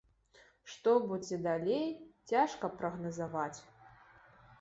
Што 0.75 0.93
будзе 1.09 1.37
далей, 1.47 1.85
цяжка 2.31 2.71
прагназаваць. 2.79 3.59